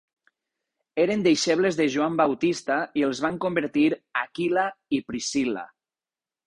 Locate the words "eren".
1.03-1.25